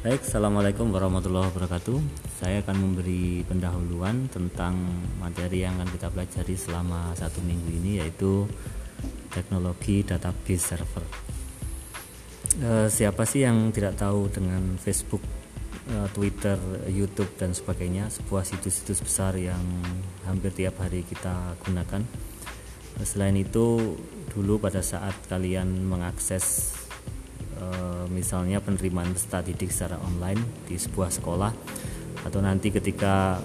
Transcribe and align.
Baik, 0.00 0.24
Assalamualaikum 0.24 0.96
warahmatullahi 0.96 1.52
wabarakatuh. 1.52 2.00
Saya 2.40 2.64
akan 2.64 2.72
memberi 2.72 3.44
pendahuluan 3.44 4.32
tentang 4.32 4.72
materi 5.20 5.60
yang 5.60 5.76
akan 5.76 5.92
kita 5.92 6.08
pelajari 6.08 6.56
selama 6.56 7.12
satu 7.12 7.44
minggu 7.44 7.68
ini 7.68 8.00
yaitu 8.00 8.48
teknologi 9.28 10.00
database 10.00 10.72
server. 10.72 11.04
E, 12.64 12.88
Siapa 12.88 13.28
sih 13.28 13.44
yang 13.44 13.76
tidak 13.76 14.00
tahu 14.00 14.32
dengan 14.32 14.80
Facebook, 14.80 15.20
e, 15.92 16.08
Twitter, 16.16 16.56
Youtube 16.88 17.36
dan 17.36 17.52
sebagainya? 17.52 18.08
Sebuah 18.08 18.48
situs-situs 18.48 19.04
besar 19.04 19.36
yang 19.36 19.60
hampir 20.24 20.48
tiap 20.56 20.80
hari 20.80 21.04
kita 21.04 21.60
gunakan. 21.60 22.00
E, 22.96 23.04
Selain 23.04 23.36
itu 23.36 24.00
dulu 24.32 24.56
pada 24.64 24.80
saat 24.80 25.12
kalian 25.28 25.84
mengakses 25.84 26.72
misalnya 28.10 28.58
penerimaan 28.60 29.12
peserta 29.12 29.44
didik 29.44 29.70
secara 29.72 29.96
online 30.00 30.40
di 30.66 30.76
sebuah 30.76 31.08
sekolah 31.08 31.52
atau 32.26 32.40
nanti 32.44 32.68
ketika 32.68 33.40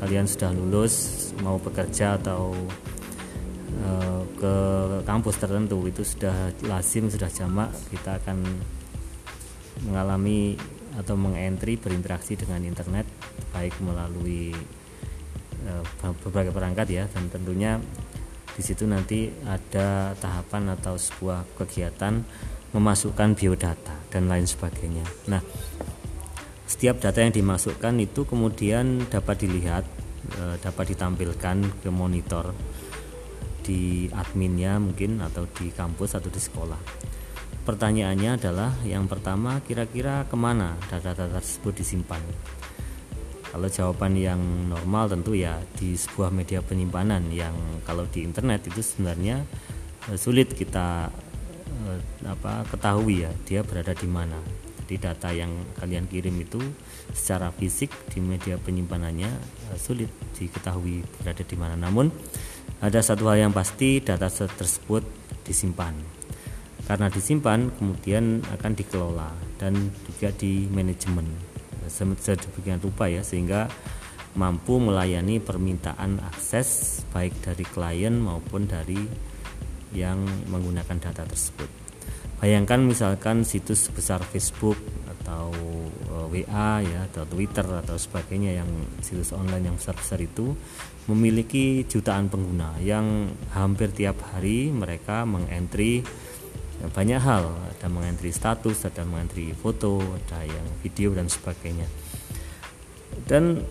kalian 0.00 0.28
sudah 0.28 0.52
lulus 0.52 1.28
mau 1.40 1.56
bekerja 1.56 2.20
atau 2.20 2.52
uh, 3.80 4.22
ke 4.36 4.56
kampus 5.08 5.40
tertentu 5.40 5.80
itu 5.88 6.04
sudah 6.04 6.52
lazim 6.68 7.08
sudah 7.08 7.32
jamak 7.32 7.72
kita 7.88 8.20
akan 8.20 8.44
mengalami 9.88 10.56
atau 10.96 11.16
mengentry 11.16 11.76
berinteraksi 11.76 12.36
dengan 12.36 12.64
internet 12.64 13.04
baik 13.52 13.76
melalui 13.84 14.52
uh, 15.68 16.12
berbagai 16.24 16.52
perangkat 16.52 16.88
ya. 16.88 17.04
Dan 17.12 17.28
tentunya 17.28 17.76
di 18.56 18.62
situ 18.64 18.88
nanti 18.88 19.28
ada 19.44 20.16
tahapan 20.16 20.72
atau 20.76 20.96
sebuah 20.96 21.44
kegiatan 21.60 22.24
memasukkan 22.74 23.36
biodata 23.36 23.94
dan 24.10 24.26
lain 24.26 24.48
sebagainya. 24.48 25.04
Nah, 25.30 25.42
setiap 26.66 26.98
data 26.98 27.22
yang 27.22 27.30
dimasukkan 27.30 27.94
itu 28.02 28.26
kemudian 28.26 29.06
dapat 29.06 29.46
dilihat, 29.46 29.86
e, 30.34 30.58
dapat 30.58 30.96
ditampilkan 30.96 31.62
ke 31.78 31.88
monitor 31.94 32.50
di 33.62 34.10
adminnya 34.10 34.78
mungkin 34.78 35.22
atau 35.22 35.46
di 35.46 35.70
kampus 35.70 36.18
atau 36.18 36.30
di 36.30 36.42
sekolah. 36.42 36.78
Pertanyaannya 37.66 38.38
adalah 38.38 38.70
yang 38.86 39.10
pertama 39.10 39.58
kira-kira 39.62 40.22
ke 40.30 40.38
mana 40.38 40.78
data-data 40.86 41.42
tersebut 41.42 41.82
disimpan? 41.82 42.22
Kalau 43.50 43.66
jawaban 43.66 44.14
yang 44.14 44.38
normal 44.70 45.10
tentu 45.10 45.34
ya 45.34 45.58
di 45.78 45.98
sebuah 45.98 46.30
media 46.30 46.62
penyimpanan 46.62 47.30
yang 47.30 47.54
kalau 47.86 48.06
di 48.06 48.22
internet 48.26 48.70
itu 48.70 48.82
sebenarnya 48.82 49.42
e, 50.10 50.18
sulit 50.18 50.50
kita 50.50 51.10
Eh, 51.66 52.00
apa 52.26 52.66
ketahui 52.66 53.26
ya 53.26 53.30
dia 53.46 53.60
berada 53.62 53.94
di 53.94 54.08
mana. 54.08 54.38
Jadi 54.86 55.02
data 55.02 55.34
yang 55.34 55.50
kalian 55.82 56.06
kirim 56.06 56.34
itu 56.38 56.62
secara 57.10 57.50
fisik 57.50 57.90
di 58.14 58.22
media 58.22 58.54
penyimpanannya 58.54 59.26
uh, 59.74 59.78
sulit 59.78 60.06
diketahui 60.38 61.02
berada 61.18 61.42
di 61.42 61.56
mana. 61.58 61.74
Namun 61.74 62.10
ada 62.78 63.02
satu 63.02 63.26
hal 63.26 63.50
yang 63.50 63.52
pasti 63.54 63.98
data 63.98 64.30
tersebut 64.30 65.02
disimpan. 65.42 65.94
Karena 66.86 67.10
disimpan 67.10 67.74
kemudian 67.74 68.46
akan 68.46 68.72
dikelola 68.78 69.34
dan 69.58 69.74
juga 70.06 70.30
di 70.30 70.70
manajemen. 70.70 71.26
Sedemikian 71.90 72.78
rupa 72.78 73.10
ya 73.10 73.26
sehingga 73.26 73.66
mampu 74.38 74.78
melayani 74.78 75.42
permintaan 75.42 76.22
akses 76.22 77.02
baik 77.10 77.34
dari 77.42 77.64
klien 77.66 78.14
maupun 78.14 78.70
dari 78.70 79.02
yang 79.96 80.20
menggunakan 80.52 81.00
data 81.00 81.24
tersebut. 81.24 81.86
Bayangkan 82.36 82.84
misalkan 82.84 83.48
situs 83.48 83.88
sebesar 83.88 84.20
Facebook 84.20 84.76
atau 85.08 85.48
eh, 86.12 86.44
WA 86.44 86.84
ya 86.84 87.08
atau 87.08 87.24
Twitter 87.24 87.64
atau 87.64 87.96
sebagainya 87.96 88.60
yang 88.60 88.68
situs 89.00 89.32
online 89.32 89.72
yang 89.72 89.76
besar-besar 89.80 90.20
itu 90.20 90.52
memiliki 91.08 91.88
jutaan 91.88 92.28
pengguna 92.28 92.76
yang 92.84 93.32
hampir 93.56 93.88
tiap 93.94 94.20
hari 94.36 94.68
mereka 94.68 95.24
mengentry 95.24 96.04
ya, 96.82 96.86
banyak 96.92 97.20
hal, 97.24 97.56
ada 97.72 97.88
mengentry 97.88 98.30
status, 98.36 98.84
ada 98.84 99.02
mengentry 99.08 99.56
foto, 99.56 100.02
ada 100.02 100.44
yang 100.44 100.66
video 100.84 101.16
dan 101.16 101.32
sebagainya. 101.32 101.88
Dan 103.24 103.64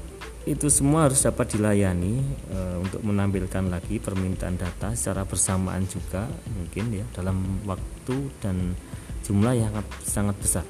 itu 0.45 0.69
semua 0.69 1.09
harus 1.09 1.25
dapat 1.25 1.57
dilayani 1.57 2.22
e, 2.53 2.57
untuk 2.78 3.01
menampilkan 3.01 3.66
lagi 3.66 3.97
permintaan 3.97 4.61
data 4.61 4.94
secara 4.94 5.25
bersamaan 5.25 5.89
juga 5.89 6.29
mungkin 6.53 6.94
ya 6.94 7.06
dalam 7.17 7.66
waktu 7.66 8.29
dan 8.45 8.78
jumlah 9.25 9.57
yang 9.57 9.73
sangat 10.05 10.38
besar. 10.38 10.66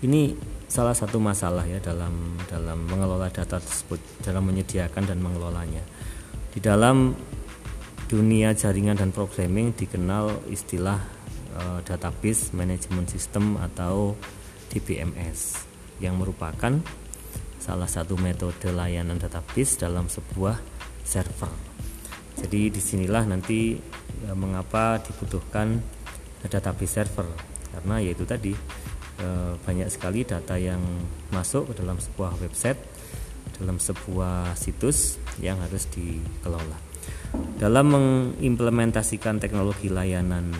Ini 0.00 0.32
salah 0.64 0.96
satu 0.96 1.20
masalah 1.20 1.68
ya 1.68 1.76
dalam 1.76 2.40
dalam 2.48 2.88
mengelola 2.88 3.28
data 3.28 3.60
tersebut, 3.60 4.00
dalam 4.24 4.48
menyediakan 4.48 5.04
dan 5.04 5.20
mengelolanya. 5.20 5.84
Di 6.56 6.64
dalam 6.64 7.12
dunia 8.08 8.56
jaringan 8.56 8.96
dan 8.96 9.12
programming 9.12 9.76
dikenal 9.76 10.48
istilah 10.48 11.04
e, 11.52 11.62
database 11.84 12.56
management 12.56 13.12
system 13.12 13.60
atau 13.60 14.16
DBMS 14.72 15.68
yang 16.00 16.16
merupakan 16.16 16.80
salah 17.66 17.90
satu 17.90 18.14
metode 18.14 18.70
layanan 18.70 19.18
database 19.18 19.74
dalam 19.74 20.06
sebuah 20.06 20.62
server. 21.02 21.50
Jadi 22.38 22.70
di 22.70 22.78
sinilah 22.78 23.26
nanti 23.26 23.74
ya, 24.22 24.38
mengapa 24.38 25.02
dibutuhkan 25.02 25.82
database 26.46 27.02
server 27.02 27.26
karena 27.74 27.98
yaitu 27.98 28.22
tadi 28.22 28.54
e, 29.18 29.28
banyak 29.66 29.90
sekali 29.90 30.22
data 30.22 30.54
yang 30.54 30.78
masuk 31.34 31.74
ke 31.74 31.82
dalam 31.82 31.98
sebuah 31.98 32.38
website, 32.38 32.78
dalam 33.58 33.82
sebuah 33.82 34.54
situs 34.54 35.18
yang 35.42 35.58
harus 35.58 35.90
dikelola. 35.90 36.78
Dalam 37.58 37.86
mengimplementasikan 37.90 39.42
teknologi 39.42 39.90
layanan 39.90 40.54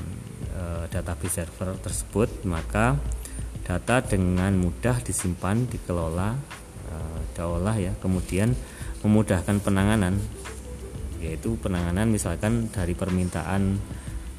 e, 0.50 0.90
database 0.90 1.46
server 1.46 1.78
tersebut, 1.78 2.42
maka 2.42 2.98
data 3.62 4.02
dengan 4.02 4.58
mudah 4.58 4.98
disimpan, 5.06 5.70
dikelola 5.70 6.34
diolah 7.36 7.76
ya. 7.76 7.92
Kemudian 8.00 8.56
memudahkan 9.04 9.60
penanganan 9.60 10.16
yaitu 11.20 11.56
penanganan 11.60 12.08
misalkan 12.08 12.68
dari 12.72 12.92
permintaan 12.92 13.80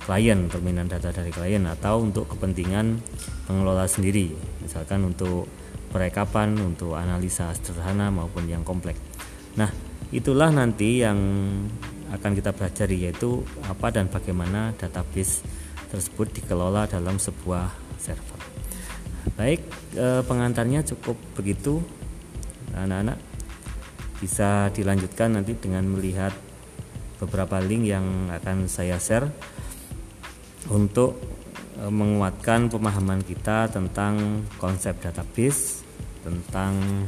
klien 0.07 0.47
permintaan 0.47 0.87
data 0.87 1.11
dari 1.11 1.35
klien 1.35 1.67
atau 1.67 1.99
untuk 1.99 2.31
kepentingan 2.31 3.03
pengelola 3.45 3.85
sendiri. 3.85 4.31
Misalkan 4.63 5.03
untuk 5.03 5.51
perekapan 5.91 6.55
untuk 6.63 6.95
analisa 6.95 7.51
sederhana 7.51 8.07
maupun 8.07 8.47
yang 8.47 8.63
kompleks. 8.63 8.99
Nah 9.59 9.67
itulah 10.15 10.47
nanti 10.47 11.03
yang 11.03 11.19
akan 12.07 12.31
kita 12.31 12.55
pelajari 12.55 13.11
yaitu 13.11 13.43
apa 13.67 13.91
dan 13.91 14.07
bagaimana 14.07 14.71
database 14.79 15.43
tersebut 15.91 16.31
dikelola 16.39 16.87
dalam 16.87 17.19
sebuah 17.19 17.67
server. 17.99 18.39
Baik 19.35 19.59
eh, 19.99 20.23
pengantarnya 20.23 20.87
cukup 20.87 21.19
begitu 21.35 21.83
anak-anak 22.75 23.19
bisa 24.17 24.73
dilanjutkan 24.73 25.37
nanti 25.37 25.53
dengan 25.53 25.85
melihat 25.85 26.33
beberapa 27.21 27.61
link 27.61 27.89
yang 27.89 28.33
akan 28.33 28.65
saya 28.65 28.97
share 28.97 29.29
untuk 30.73 31.21
e, 31.77 31.85
menguatkan 31.85 32.67
pemahaman 32.67 33.21
kita 33.21 33.69
tentang 33.69 34.45
konsep 34.57 34.97
database, 34.99 35.85
tentang 36.25 37.05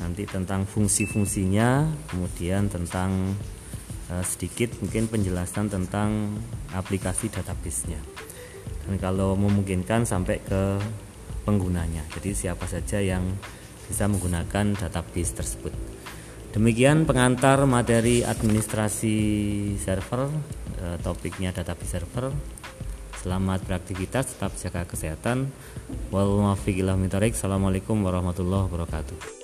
nanti 0.00 0.24
tentang 0.26 0.64
fungsi-fungsinya, 0.66 1.86
kemudian 2.10 2.66
tentang 2.66 3.38
uh, 4.10 4.24
sedikit 4.26 4.74
mungkin 4.82 5.06
penjelasan 5.06 5.70
tentang 5.70 6.42
aplikasi 6.74 7.30
database-nya. 7.30 8.00
Dan 8.82 8.98
kalau 8.98 9.38
memungkinkan 9.38 10.02
sampai 10.02 10.42
ke 10.42 10.82
penggunanya. 11.46 12.02
Jadi 12.18 12.34
siapa 12.34 12.66
saja 12.66 12.98
yang 12.98 13.22
bisa 13.88 14.06
menggunakan 14.06 14.76
database 14.78 15.32
tersebut. 15.34 15.74
Demikian 16.52 17.08
pengantar 17.08 17.64
materi 17.64 18.20
administrasi 18.20 19.16
server, 19.80 20.28
eh, 20.78 20.96
topiknya 21.00 21.50
database 21.50 21.96
server. 21.96 22.28
Selamat 23.22 23.62
beraktivitas, 23.64 24.34
tetap 24.34 24.52
jaga 24.58 24.82
kesehatan. 24.84 25.48
Wassalamualaikum 26.10 28.02
warahmatullahi 28.02 28.66
wabarakatuh. 28.66 29.41